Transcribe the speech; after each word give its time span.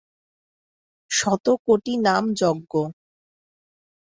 শত 1.11 1.45
কোটি 1.65 1.93
নাম 2.05 2.23
যজ্ঞ। 2.33 2.73